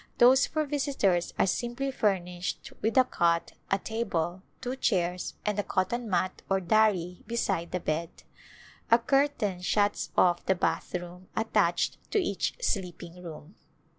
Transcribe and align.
Those 0.17 0.47
for 0.47 0.65
visitors 0.65 1.31
are 1.37 1.45
simply 1.45 1.91
furnished 1.91 2.73
with 2.81 2.97
a 2.97 3.03
cot, 3.03 3.51
a 3.69 3.77
table, 3.77 4.41
two 4.59 4.75
chairs, 4.75 5.35
and 5.45 5.59
a 5.59 5.63
cotton 5.63 6.09
mat 6.09 6.41
or 6.49 6.59
dari 6.59 7.23
beside 7.27 7.71
the 7.71 7.79
bed. 7.79 8.09
A 8.89 8.97
curtain 8.97 9.61
shuts 9.61 10.09
off 10.17 10.43
the 10.47 10.55
bath 10.55 10.95
room 10.95 11.27
attached 11.35 11.99
to 12.09 12.17
each 12.19 12.55
sleeping 12.61 13.21
room. 13.21 13.53